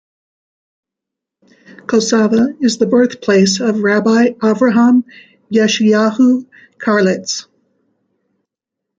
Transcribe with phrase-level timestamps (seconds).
[1.87, 5.03] Kosava is the birthplace of Rabbi Avraham
[5.51, 6.47] Yeshayahu
[6.79, 7.45] Karelitz.